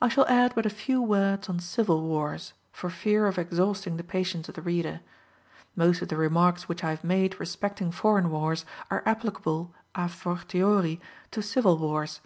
[0.00, 4.04] I shall add but a few words on civil wars, for fear of exhausting the
[4.04, 5.00] patience of the reader.
[5.74, 11.00] Most of the remarks which I have made respecting foreign wars are applicable a fortiori
[11.32, 12.20] to civil wars.